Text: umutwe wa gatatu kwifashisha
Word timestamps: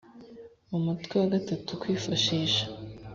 umutwe 0.77 1.13
wa 1.21 1.27
gatatu 1.33 1.69
kwifashisha 1.81 2.65